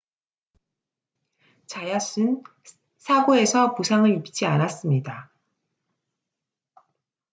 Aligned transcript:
자얏은 1.67 2.41
사고에서 2.97 3.75
부상을 3.75 4.09
입지 4.17 4.47
않았습니다 4.47 5.31